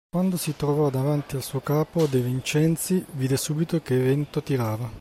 Quando 0.11 0.35
si 0.35 0.55
trovò 0.55 0.89
davanti 0.89 1.35
al 1.35 1.43
suo 1.43 1.59
Capo, 1.61 2.07
De 2.07 2.21
Vincenzi 2.21 3.05
vide 3.11 3.37
subito 3.37 3.81
che 3.83 3.99
vento 3.99 4.41
tirava. 4.41 4.89